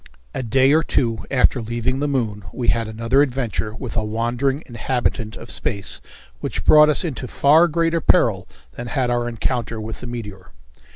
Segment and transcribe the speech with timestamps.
[0.33, 4.63] A day or two after leaving the moon we had another adventure with a wandering
[4.65, 6.01] inhabitant of space
[6.39, 10.49] which brought us into far greater peril than had our encounter with the meteor.